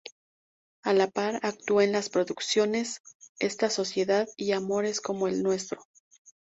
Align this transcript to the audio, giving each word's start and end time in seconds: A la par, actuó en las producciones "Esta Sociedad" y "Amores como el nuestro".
A 0.81 0.93
la 0.93 1.11
par, 1.11 1.39
actuó 1.43 1.81
en 1.81 1.91
las 1.91 2.09
producciones 2.09 3.03
"Esta 3.37 3.69
Sociedad" 3.69 4.27
y 4.35 4.53
"Amores 4.53 4.99
como 4.99 5.27
el 5.27 5.43
nuestro". 5.43 5.85